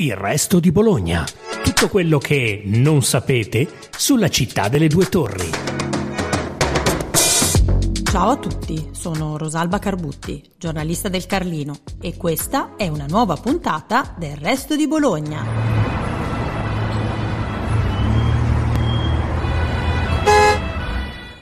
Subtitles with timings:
[0.00, 1.24] Il resto di Bologna.
[1.64, 5.50] Tutto quello che non sapete sulla città delle due torri.
[8.04, 14.14] Ciao a tutti, sono Rosalba Carbutti, giornalista del Carlino e questa è una nuova puntata
[14.16, 15.44] del resto di Bologna.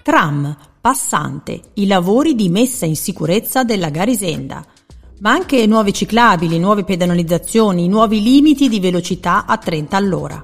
[0.00, 4.64] Tram, passante, i lavori di messa in sicurezza della Garisenda–
[5.20, 10.42] ma anche nuove ciclabili, nuove pedonalizzazioni, nuovi limiti di velocità a 30 all'ora.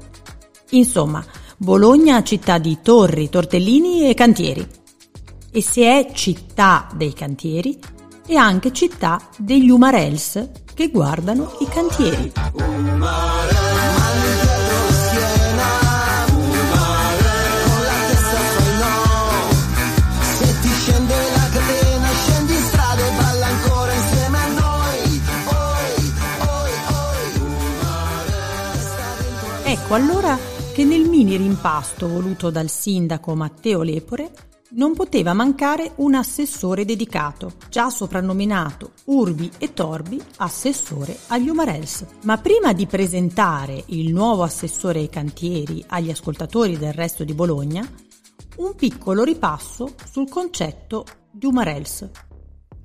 [0.71, 1.25] Insomma,
[1.57, 4.67] Bologna città di torri, tortellini e cantieri.
[5.53, 7.79] E se è città dei cantieri,
[8.27, 12.33] è anche città degli Umarels che guardano i cantieri.
[29.93, 30.39] Ecco allora
[30.73, 34.31] che nel mini rimpasto voluto dal sindaco Matteo Lepore
[34.71, 42.07] non poteva mancare un assessore dedicato, già soprannominato Urbi e Torbi assessore agli Umarels.
[42.23, 47.87] Ma prima di presentare il nuovo assessore ai cantieri agli ascoltatori del resto di Bologna,
[48.57, 52.09] un piccolo ripasso sul concetto di Umarels,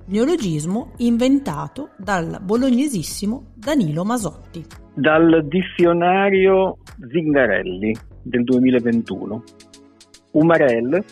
[0.08, 4.66] neologismo inventato dal bolognesissimo Danilo Masotti.
[4.94, 6.78] Dal dizionario
[7.12, 9.44] Zingarelli del 2021.
[10.32, 11.04] Umarel,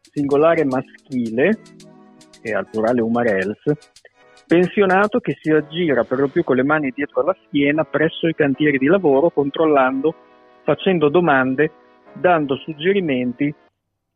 [0.00, 1.58] singolare maschile,
[2.40, 3.62] e al plurale umarels,
[4.46, 8.34] pensionato che si aggira per lo più con le mani dietro alla schiena presso i
[8.34, 10.14] cantieri di lavoro, controllando,
[10.64, 11.70] facendo domande,
[12.14, 13.54] dando suggerimenti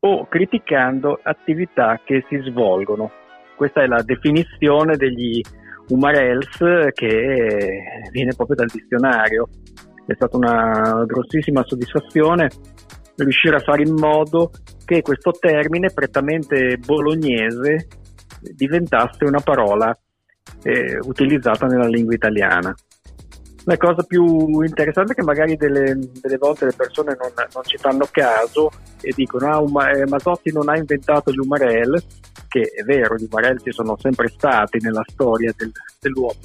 [0.04, 3.20] o criticando attività che si svolgono
[3.56, 5.40] questa è la definizione degli
[5.88, 9.48] umarels che viene proprio dal dizionario.
[10.06, 12.48] È stata una grossissima soddisfazione
[13.16, 14.50] riuscire a fare in modo
[14.84, 17.86] che questo termine prettamente bolognese
[18.54, 19.96] diventasse una parola
[20.62, 22.74] eh, utilizzata nella lingua italiana.
[23.64, 27.76] La cosa più interessante è che magari delle, delle volte le persone non, non, ci
[27.76, 32.02] fanno caso e dicono ah, um, eh, Masotti non ha inventato gli umarel,
[32.48, 36.40] che è vero, gli umarel ci sono sempre stati nella storia del, dell'uomo.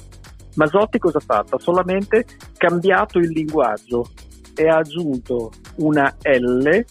[0.54, 1.56] Masotti cosa ha fatto?
[1.56, 2.24] Ha solamente
[2.56, 4.06] cambiato il linguaggio
[4.54, 6.84] e ha aggiunto una L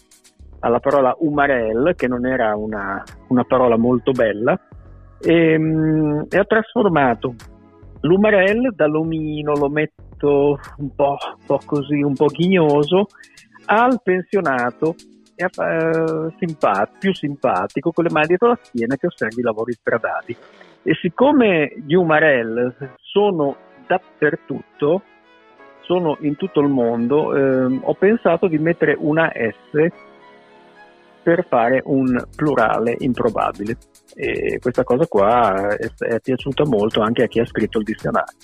[0.60, 4.60] alla parola umarel, che non era una, una parola molto bella,
[5.20, 7.34] e, um, e ha trasformato
[8.00, 9.68] l'umarel dall'omino lo
[10.18, 13.06] metto un po', un po', così, un po' ghignoso,
[13.66, 14.96] al pensionato
[15.36, 19.72] e uh, simpat- più simpatico con le mani dietro la schiena che osservi i lavori
[19.72, 20.36] stradali.
[20.82, 25.02] E siccome gli umarel sono dappertutto,
[25.82, 29.86] sono in tutto il mondo, eh, ho pensato di mettere una S
[31.22, 33.76] per fare un plurale improbabile.
[34.14, 38.36] E questa cosa qua è, è piaciuta molto anche a chi ha scritto il dizionario.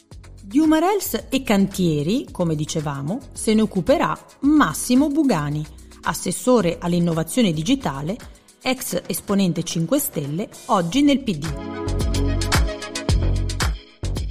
[0.46, 5.64] Di Umarels e cantieri, come dicevamo, se ne occuperà Massimo Bugani,
[6.02, 8.14] assessore all'innovazione digitale,
[8.62, 11.46] ex esponente 5 Stelle, oggi nel PD.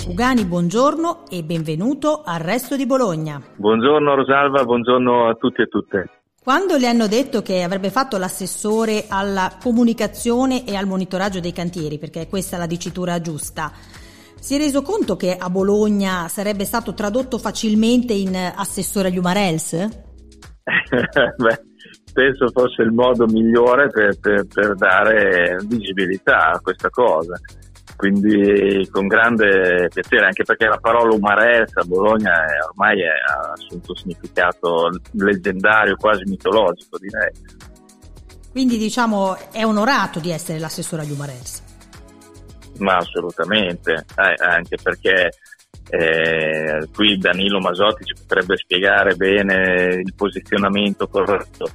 [0.06, 3.42] Bugani, buongiorno e benvenuto al Resto di Bologna.
[3.56, 6.10] Buongiorno Rosalva, buongiorno a tutti e tutte.
[6.44, 11.98] Quando le hanno detto che avrebbe fatto l'assessore alla comunicazione e al monitoraggio dei cantieri,
[11.98, 13.72] perché questa è la dicitura giusta,
[14.44, 19.72] si è reso conto che a Bologna sarebbe stato tradotto facilmente in assessore agli Umarels?
[21.38, 21.64] Beh,
[22.12, 27.40] penso fosse il modo migliore per, per, per dare visibilità a questa cosa
[27.96, 33.52] quindi con grande piacere, anche perché la parola umarelsa a Bologna è, ormai è, ha
[33.54, 37.32] assunto significato leggendario, quasi mitologico direi.
[38.52, 41.63] Quindi diciamo è onorato di essere l'assessore agli umarelsi.
[42.80, 45.30] Ma assolutamente, eh, anche perché
[45.90, 51.68] eh, qui Danilo Masotti ci potrebbe spiegare bene il posizionamento corretto,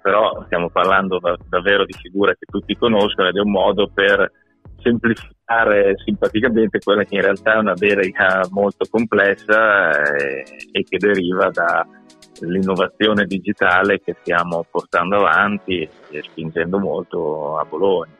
[0.00, 4.30] però stiamo parlando da, davvero di figure che tutti conoscono ed è un modo per
[4.78, 11.50] semplificare simpaticamente quella che in realtà è una delega molto complessa eh, e che deriva
[11.50, 18.14] dall'innovazione digitale che stiamo portando avanti e spingendo molto a Bologna.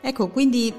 [0.00, 0.72] Ecco, quindi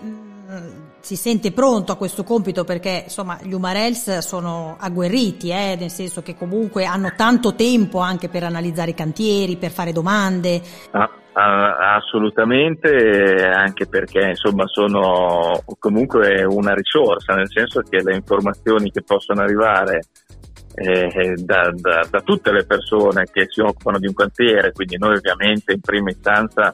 [0.99, 6.21] si sente pronto a questo compito perché insomma gli Umarels sono agguerriti, eh, nel senso
[6.21, 10.61] che comunque hanno tanto tempo anche per analizzare i cantieri, per fare domande.
[10.91, 12.89] Ah, ah, assolutamente,
[13.45, 19.99] anche perché insomma sono comunque una risorsa, nel senso che le informazioni che possono arrivare
[20.75, 25.15] eh, da, da, da, tutte le persone che si occupano di un cantiere, quindi noi
[25.15, 26.73] ovviamente in prima istanza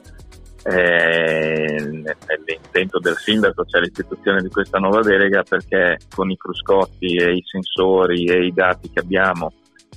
[0.66, 7.32] eh, nell'intento del sindaco c'è l'istituzione di questa nuova delega perché con i cruscotti e
[7.32, 9.52] i sensori e i dati che abbiamo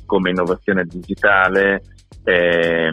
[0.05, 1.81] come innovazione digitale
[2.23, 2.91] eh,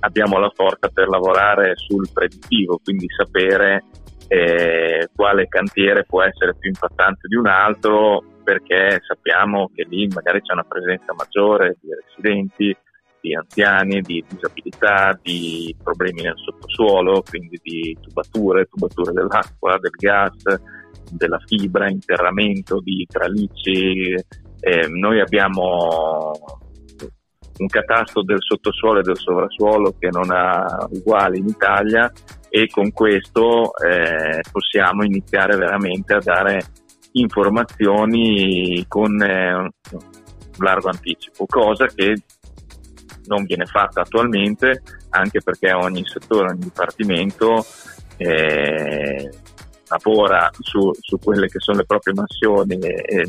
[0.00, 3.84] abbiamo la forza per lavorare sul predittivo, quindi sapere
[4.26, 10.40] eh, quale cantiere può essere più impattante di un altro perché sappiamo che lì magari
[10.40, 12.76] c'è una presenza maggiore di residenti,
[13.20, 14.24] di anziani, di
[14.82, 20.42] disabilità, di problemi nel sottosuolo, quindi di tubature, tubature dell'acqua, del gas,
[21.10, 24.14] della fibra, interramento di tralicci.
[24.60, 26.32] Eh, noi abbiamo
[27.58, 32.10] un catasto del sottosuolo e del sovrasuolo che non ha uguali in Italia
[32.48, 36.60] e con questo eh, possiamo iniziare veramente a dare
[37.12, 39.70] informazioni con eh,
[40.58, 42.14] largo anticipo, cosa che
[43.26, 47.64] non viene fatta attualmente anche perché ogni settore, ogni dipartimento
[48.16, 49.30] eh,
[49.88, 53.24] lavora su, su, quelle che sono le proprie mansioni e,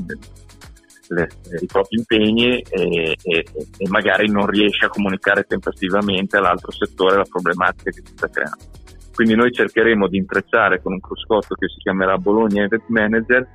[1.09, 1.27] le,
[1.61, 3.45] i propri impegni e, e,
[3.77, 8.81] e, magari non riesce a comunicare tempestivamente all'altro settore la problematica che si sta creando.
[9.13, 13.47] Quindi noi cercheremo di intrecciare con un cruscotto che si chiamerà Bologna Event Manager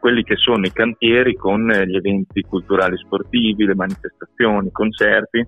[0.00, 5.46] quelli che sono i cantieri con gli eventi culturali sportivi, le manifestazioni, i concerti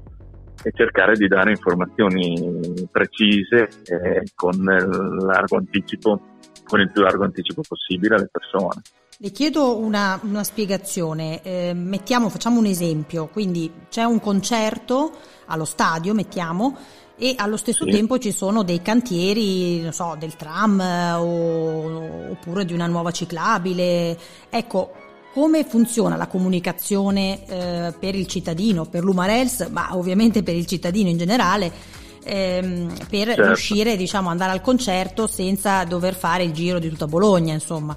[0.63, 6.21] e cercare di dare informazioni precise eh, con, anticipo,
[6.65, 8.83] con il più largo anticipo possibile alle persone.
[9.19, 15.13] Le chiedo una, una spiegazione, eh, mettiamo, facciamo un esempio, quindi c'è un concerto
[15.47, 16.77] allo stadio, mettiamo,
[17.17, 17.93] e allo stesso sì.
[17.93, 24.19] tempo ci sono dei cantieri, non so, del tram o, oppure di una nuova ciclabile.
[24.51, 24.93] Ecco,
[25.35, 31.09] come funziona la comunicazione eh, per il cittadino, per l'Umarels, ma ovviamente per il cittadino
[31.09, 31.73] in generale,
[32.23, 33.43] ehm, per certo.
[33.43, 37.97] riuscire, diciamo, andare al concerto senza dover fare il giro di tutta Bologna, insomma.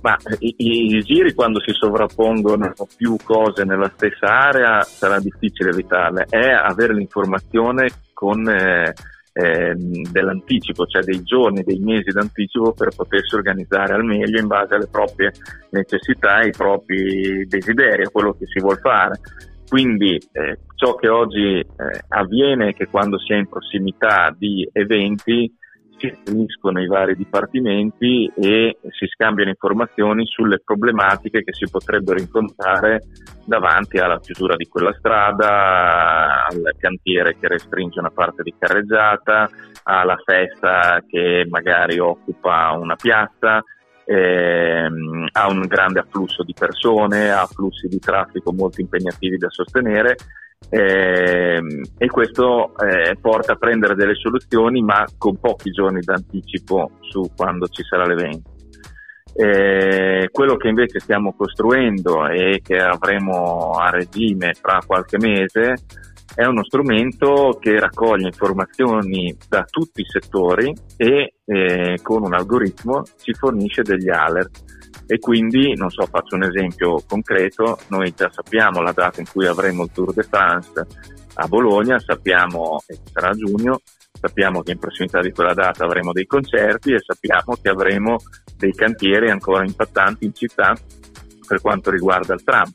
[0.00, 6.24] Ma i, i, giri quando si sovrappongono più cose nella stessa area sarà difficile evitarle,
[6.30, 8.94] è avere l'informazione con eh,
[9.38, 14.74] eh, dell'anticipo, cioè dei giorni, dei mesi d'anticipo per potersi organizzare al meglio in base
[14.74, 15.30] alle proprie
[15.70, 19.20] necessità, ai propri desideri, a quello che si vuole fare.
[19.68, 21.66] Quindi eh, ciò che oggi eh,
[22.08, 25.52] avviene è che quando si è in prossimità di eventi
[25.98, 33.02] si uniscono i vari dipartimenti e si scambiano informazioni sulle problematiche che si potrebbero incontrare
[33.44, 39.48] davanti alla chiusura di quella strada, al cantiere che restringe una parte di carreggiata,
[39.84, 43.62] alla festa che magari occupa una piazza,
[44.04, 50.16] ehm, ha un grande afflusso di persone, ha flussi di traffico molto impegnativi da sostenere
[50.68, 51.60] eh,
[51.96, 57.66] e questo eh, porta a prendere delle soluzioni ma con pochi giorni d'anticipo su quando
[57.68, 58.54] ci sarà l'evento.
[59.38, 65.74] Eh, quello che invece stiamo costruendo e che avremo a regime fra qualche mese
[66.34, 73.02] è uno strumento che raccoglie informazioni da tutti i settori e eh, con un algoritmo
[73.22, 78.80] ci fornisce degli alert e quindi, non so, faccio un esempio concreto, noi già sappiamo
[78.80, 80.86] la data in cui avremo il Tour de France
[81.34, 83.80] a Bologna, sappiamo che sarà a giugno,
[84.12, 88.16] sappiamo che in prossimità di quella data avremo dei concerti e sappiamo che avremo
[88.56, 90.74] dei cantieri ancora impattanti in città
[91.46, 92.72] per quanto riguarda il tram.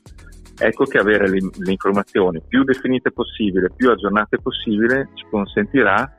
[0.58, 6.10] Ecco che avere le, le informazioni più definite possibile, più aggiornate possibile, ci consentirà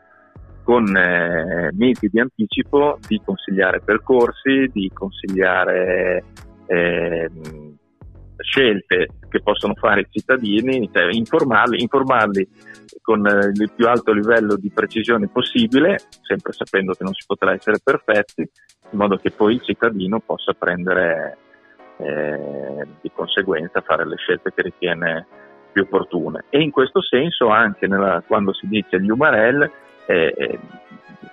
[0.64, 6.24] con eh, mesi di anticipo di consigliare percorsi, di consigliare
[6.68, 7.30] eh,
[8.38, 12.48] scelte che possono fare i cittadini, cioè informarli, informarli
[13.02, 17.54] con eh, il più alto livello di precisione possibile, sempre sapendo che non si potrà
[17.54, 21.38] essere perfetti, in modo che poi il cittadino possa prendere
[21.98, 25.28] eh, di conseguenza, fare le scelte che ritiene
[25.72, 26.46] più opportune.
[26.50, 29.70] E in questo senso anche nella, quando si dice gli umarell
[30.08, 30.60] eh,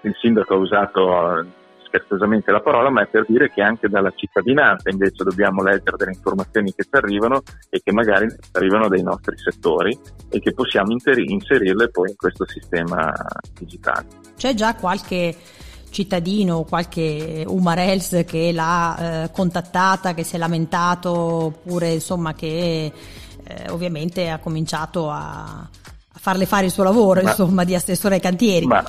[0.03, 1.47] il sindaco ha usato eh,
[1.91, 6.13] scherzosamente la parola, ma è per dire che anche dalla cittadinanza invece dobbiamo leggere delle
[6.13, 9.99] informazioni che ci arrivano e che magari arrivano dai nostri settori
[10.29, 13.13] e che possiamo inserirle poi in questo sistema
[13.59, 14.07] digitale.
[14.37, 15.35] C'è già qualche
[15.91, 22.93] cittadino, qualche Umarels che l'ha eh, contattata, che si è lamentato oppure insomma che
[23.45, 25.69] eh, ovviamente ha cominciato a
[26.21, 28.67] farle fare il suo lavoro, ma, insomma, di assessore ai cantieri.
[28.67, 28.85] Ma,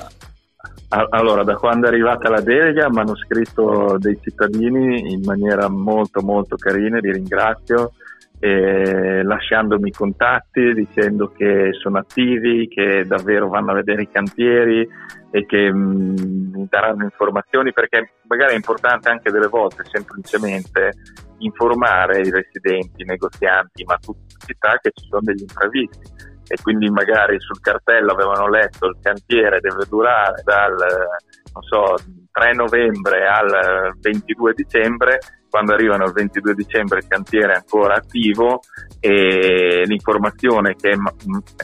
[1.08, 6.20] allora, da quando è arrivata la delega mi hanno scritto dei cittadini in maniera molto
[6.20, 7.92] molto carina, li ringrazio,
[8.38, 14.86] eh, lasciandomi contatti, dicendo che sono attivi, che davvero vanno a vedere i cantieri
[15.30, 20.92] e che mh, mm, mi daranno informazioni perché magari è importante anche delle volte semplicemente
[21.38, 26.56] informare i residenti, i negozianti, ma tutta la città che ci sono degli imprevisti e
[26.60, 30.76] quindi magari sul cartello avevano letto il cantiere deve durare dal
[31.60, 31.94] so,
[32.30, 35.18] 3 novembre al 22 dicembre
[35.48, 38.60] quando arrivano il 22 dicembre il cantiere è ancora attivo
[39.00, 40.94] e l'informazione che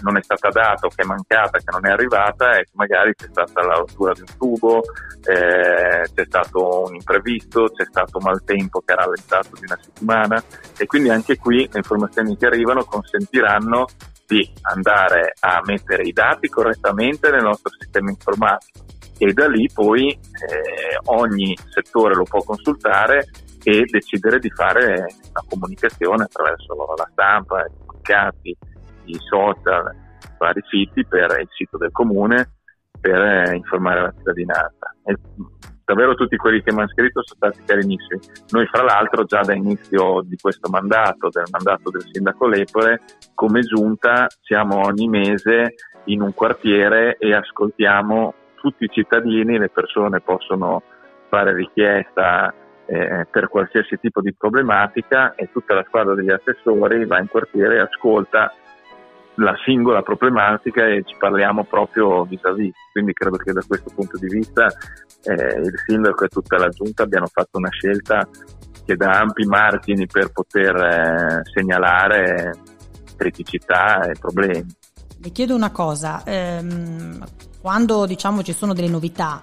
[0.03, 3.15] non è stata data o che è mancata, che non è arrivata è che magari
[3.15, 4.83] c'è stata la rottura di un tubo,
[5.25, 10.43] eh, c'è stato un imprevisto, c'è stato maltempo che ha rallentato di una settimana
[10.77, 13.87] e quindi anche qui le informazioni che arrivano consentiranno
[14.29, 18.85] di andare a mettere i dati correttamente nel nostro sistema informatico
[19.17, 23.27] e da lì poi eh, ogni settore lo può consultare
[23.65, 28.57] e decidere di fare una comunicazione attraverso la stampa, i comunicati,
[29.07, 32.53] i social, i vari siti per il sito del comune
[33.01, 34.95] per eh, informare la cittadinanza.
[35.89, 38.21] Davvero tutti quelli che mi hanno scritto sono stati carinissimi.
[38.51, 43.01] Noi fra l'altro già da inizio di questo mandato, del mandato del sindaco Lepore,
[43.33, 50.21] come giunta siamo ogni mese in un quartiere e ascoltiamo tutti i cittadini, le persone
[50.21, 50.83] possono
[51.31, 52.53] fare richiesta
[52.85, 57.77] eh, per qualsiasi tipo di problematica e tutta la squadra degli assessori va in quartiere
[57.77, 58.53] e ascolta
[59.39, 62.75] la singola problematica e ci parliamo proprio vis-à-vis.
[62.93, 67.03] Quindi credo che da questo punto di vista eh, il sindaco e tutta la giunta
[67.05, 68.29] abbiano fatto una scelta
[68.85, 72.53] che dà ampi margini per poter eh, segnalare
[73.17, 74.67] criticità e problemi.
[75.21, 77.25] Le chiedo una cosa, ehm,
[77.61, 79.43] quando diciamo ci sono delle novità,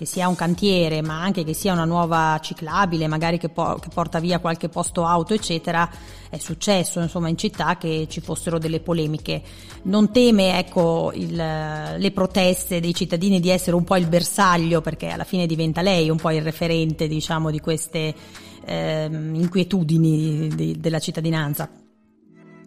[0.00, 3.90] che sia un cantiere, ma anche che sia una nuova ciclabile, magari che, po- che,
[3.92, 5.86] porta via qualche posto auto, eccetera,
[6.30, 9.42] è successo insomma in città che ci fossero delle polemiche.
[9.82, 15.08] Non teme ecco, il, le proteste dei cittadini di essere un po' il bersaglio, perché
[15.08, 18.14] alla fine diventa lei un po' il referente diciamo, di queste
[18.64, 21.68] eh, inquietudini di, della cittadinanza.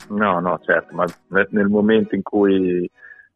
[0.09, 1.05] No, no, certo, ma
[1.49, 2.87] nel momento in cui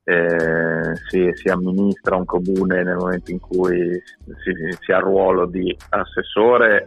[0.10, 4.02] eh, si, si, amministra un comune nel momento in cui
[4.42, 6.86] si, si ha il ruolo di assessore,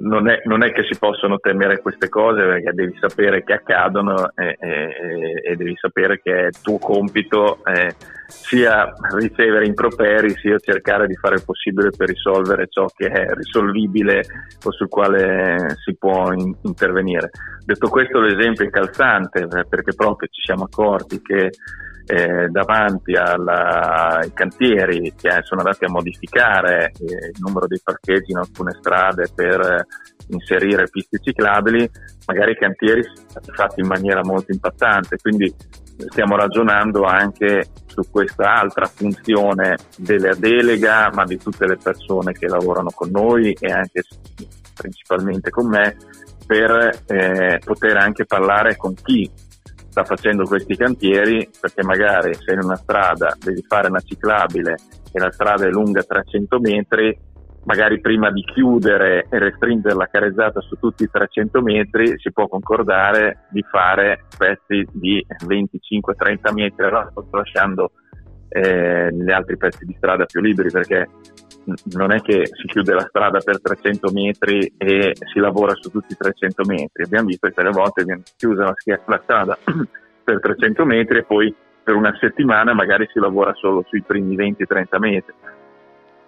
[0.00, 4.30] non è, non è, che si possono temere queste cose perché devi sapere che accadono
[4.34, 7.94] e, e, e devi sapere che è tuo compito eh,
[8.26, 14.22] sia ricevere improperi sia cercare di fare il possibile per risolvere ciò che è risolvibile
[14.64, 17.30] o sul quale si può in, intervenire.
[17.64, 21.50] Detto questo l'esempio è calzante eh, perché proprio ci siamo accorti che
[22.08, 28.30] eh, davanti alla, ai cantieri che sono andati a modificare eh, il numero dei parcheggi
[28.30, 29.84] in alcune strade per
[30.28, 31.88] inserire piste ciclabili,
[32.26, 35.52] magari i cantieri stati fatti in maniera molto impattante, quindi
[36.08, 42.46] stiamo ragionando anche su questa altra funzione della delega, ma di tutte le persone che
[42.46, 44.02] lavorano con noi e anche
[44.74, 45.96] principalmente con me,
[46.46, 49.28] per eh, poter anche parlare con chi
[49.88, 54.76] sta facendo questi cantieri perché magari se in una strada devi fare una ciclabile
[55.10, 57.18] e la strada è lunga 300 metri,
[57.66, 62.48] magari prima di chiudere e restringere la carezzata su tutti i 300 metri si può
[62.48, 66.88] concordare di fare pezzi di 25-30 metri
[67.30, 67.90] lasciando
[68.48, 71.08] eh, gli altri pezzi di strada più liberi perché
[71.94, 76.12] non è che si chiude la strada per 300 metri e si lavora su tutti
[76.12, 77.02] i 300 metri.
[77.02, 78.74] Abbiamo visto che delle volte viene chiusa la,
[79.06, 79.58] la strada
[80.22, 84.98] per 300 metri e poi per una settimana magari si lavora solo sui primi 20-30
[84.98, 85.34] metri.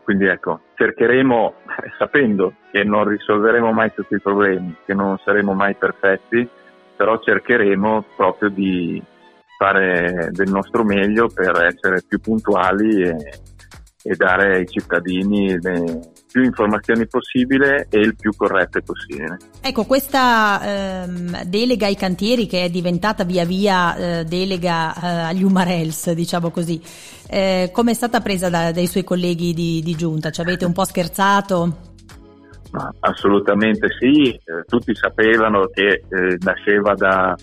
[0.09, 1.55] Quindi ecco, cercheremo,
[1.99, 6.49] sapendo che non risolveremo mai tutti i problemi, che non saremo mai perfetti,
[6.97, 9.03] però cercheremo proprio di
[9.59, 13.17] fare del nostro meglio per essere più puntuali e,
[14.03, 16.01] e dare ai cittadini le
[16.31, 19.39] più informazioni possibile e il più corrette possibile.
[19.61, 20.61] Ecco, questa
[21.05, 26.51] ehm, delega ai cantieri che è diventata via via eh, delega eh, agli Umarels, diciamo
[26.51, 26.81] così,
[27.29, 30.31] eh, come è stata presa da, dai suoi colleghi di, di giunta?
[30.31, 31.87] Ci avete un po' scherzato?
[32.71, 37.35] Ma assolutamente sì, eh, tutti sapevano che eh, nasceva da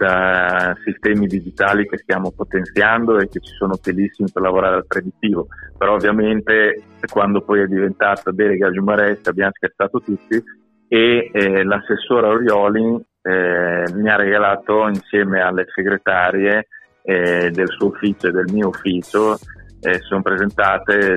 [0.00, 5.48] da sistemi digitali che stiamo potenziando e che ci sono utilissimi per lavorare al predittivo,
[5.76, 10.42] però ovviamente quando poi è diventata delega Giumaresta abbiamo scherzato tutti
[10.88, 16.66] e eh, l'assessore Orioli eh, mi ha regalato insieme alle segretarie
[17.02, 19.36] eh, del suo ufficio e del mio ufficio
[19.82, 21.16] eh, sono presentate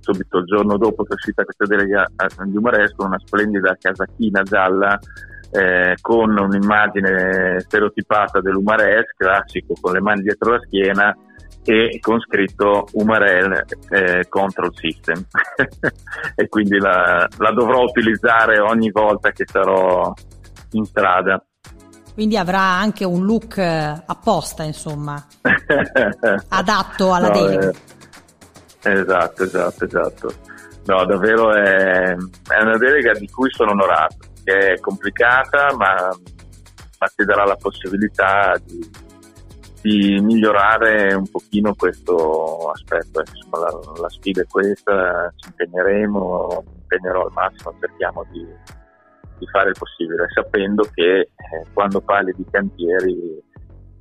[0.00, 4.42] subito il giorno dopo che è uscita questa delega a Giumaresta con una splendida casacchina
[4.42, 4.98] gialla
[5.54, 11.16] eh, con un'immagine stereotipata dell'Umarel, classico, con le mani dietro la schiena
[11.64, 15.24] e con scritto Umarel eh, Control System
[16.34, 20.12] e quindi la, la dovrò utilizzare ogni volta che sarò
[20.72, 21.42] in strada.
[22.12, 25.24] Quindi avrà anche un look eh, apposta, insomma,
[26.48, 27.70] adatto alla no, delega.
[28.82, 30.34] Eh, esatto, esatto, esatto.
[30.86, 35.94] No, davvero è, è, una delega di cui sono onorato, che è complicata, ma,
[36.98, 38.90] ma ti darà la possibilità di,
[39.82, 43.20] di, migliorare un pochino questo aspetto.
[43.20, 48.46] Insomma, la, la sfida è questa, ci impegneremo, impegnerò al massimo, cerchiamo di
[49.38, 51.28] di fare il possibile, sapendo che eh,
[51.72, 53.42] quando parli di cantieri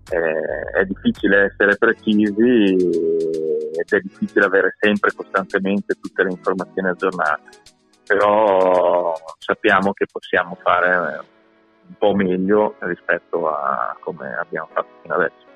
[0.10, 2.76] eh, è difficile essere precisi
[3.74, 7.50] ed è difficile avere sempre costantemente tutte le informazioni aggiornate,
[8.06, 11.26] però sappiamo che possiamo fare
[11.88, 15.52] un po' meglio rispetto a come abbiamo fatto fino adesso.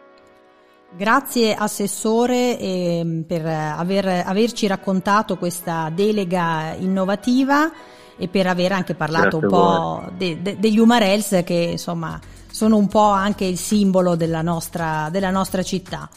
[0.90, 7.70] Grazie Assessore eh, per aver, averci raccontato questa delega innovativa
[8.18, 12.78] e per aver anche parlato Grazie un po' de, de, degli Umarels che insomma sono
[12.78, 16.10] un po' anche il simbolo della nostra, della nostra città.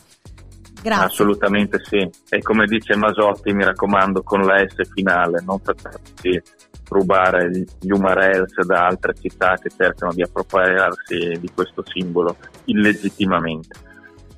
[0.83, 1.05] Grazie.
[1.05, 2.09] Assolutamente sì.
[2.29, 6.41] E come dice Masotti, mi raccomando, con la S finale, non fateci
[6.89, 13.89] rubare gli Umarels da altre città che cercano di appropriarsi di questo simbolo illegittimamente.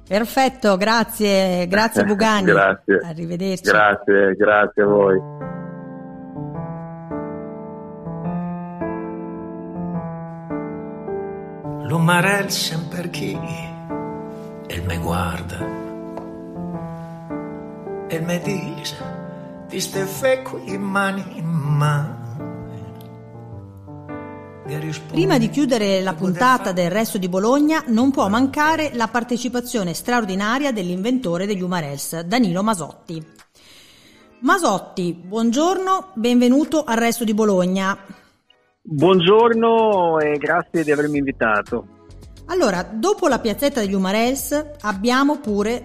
[0.07, 2.45] Perfetto, grazie, grazie Bugani.
[2.45, 3.01] grazie.
[3.03, 3.63] Arrivederci.
[3.63, 5.21] Grazie, grazie a voi.
[11.89, 13.39] L'umarel sempre chi
[14.67, 15.92] e me guarda
[18.13, 18.95] e me dice
[19.69, 22.21] ti stai fe qui mani in mano
[25.09, 30.73] Prima di chiudere la puntata del resto di Bologna non può mancare la partecipazione straordinaria
[30.73, 33.23] dell'inventore degli Umarels, Danilo Masotti.
[34.41, 37.99] Masotti, buongiorno, benvenuto al resto di Bologna.
[38.81, 41.87] Buongiorno e grazie di avermi invitato.
[42.47, 45.85] Allora, dopo la piazzetta degli Umarels abbiamo pure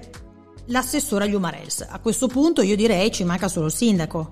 [0.67, 1.88] l'assessore agli Umarels.
[1.89, 4.32] A questo punto io direi ci manca solo il sindaco.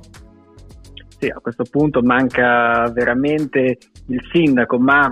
[1.17, 5.11] Sì, a questo punto manca veramente il sindaco, ma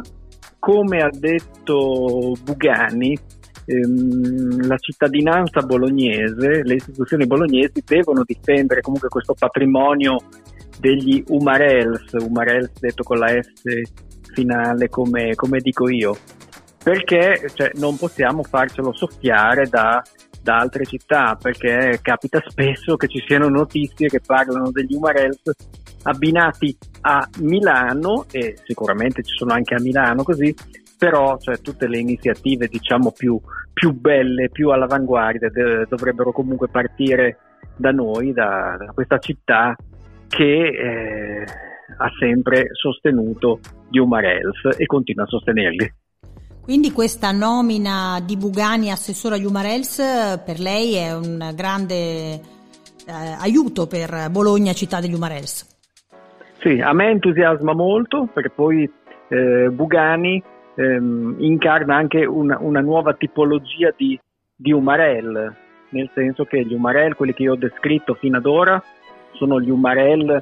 [0.59, 3.17] come ha detto Bugani,
[3.65, 10.17] ehm, la cittadinanza bolognese, le istituzioni bolognesi devono difendere comunque questo patrimonio
[10.79, 13.63] degli Umarels, Umarels detto con la S
[14.33, 16.17] finale come, come dico io,
[16.83, 20.01] perché cioè, non possiamo farcelo soffiare da,
[20.43, 25.41] da, altre città, perché capita spesso che ci siano notizie che parlano degli Umarels
[26.03, 30.53] abbinati a Milano e sicuramente ci sono anche a Milano così,
[30.97, 33.39] però cioè, tutte le iniziative diciamo più,
[33.73, 37.37] più belle, più all'avanguardia de- dovrebbero comunque partire
[37.75, 39.75] da noi, da, da questa città
[40.27, 41.43] che eh,
[41.97, 45.93] ha sempre sostenuto gli Umarels e continua a sostenerli.
[46.63, 52.41] Quindi questa nomina di Bugani assessore agli Umarels per lei è un grande eh,
[53.37, 55.67] aiuto per Bologna, città degli Umarels?
[56.61, 58.89] Sì, a me entusiasma molto perché poi
[59.27, 60.41] eh, Bugani
[60.75, 64.17] ehm, incarna anche una, una nuova tipologia di,
[64.55, 65.53] di Umarel,
[65.89, 68.81] nel senso che gli Umarel, quelli che io ho descritto fino ad ora,
[69.33, 70.41] sono gli Umarell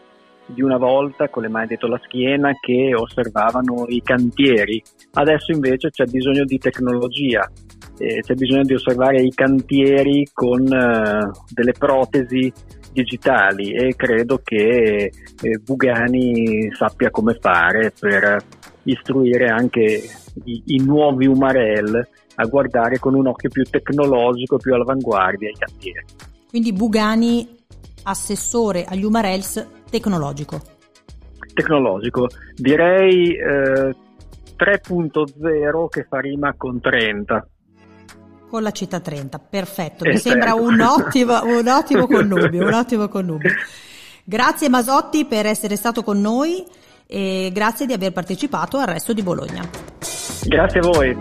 [0.54, 4.82] di una volta con le mani dietro la schiena che osservavano i cantieri.
[5.14, 7.50] Adesso invece c'è bisogno di tecnologia,
[7.98, 12.52] eh, c'è bisogno di osservare i cantieri con eh, delle protesi
[12.94, 15.12] digitali e credo che
[15.42, 18.38] eh, Bugani sappia come fare per
[18.84, 20.02] istruire anche
[20.46, 26.06] i, i nuovi Umarell a guardare con un occhio più tecnologico, più all'avanguardia i cantieri.
[26.50, 27.60] Quindi Bugani
[28.04, 30.60] assessore agli Umarels tecnologico?
[31.54, 33.96] Tecnologico, direi eh,
[34.58, 37.48] 3.0 che fa rima con 30.
[38.50, 40.64] Con la città 30, perfetto, mi eh, sembra certo.
[40.64, 43.52] un ottimo, un ottimo connubio, un ottimo connubio.
[44.24, 46.64] Grazie Masotti per essere stato con noi
[47.06, 49.68] e grazie di aver partecipato al resto di Bologna.
[50.46, 51.18] Grazie a voi.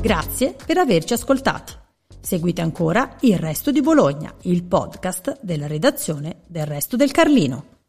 [0.00, 1.84] Grazie per averci ascoltati.
[2.26, 7.75] Seguite ancora Il Resto di Bologna, il podcast della redazione del Resto del Carlino.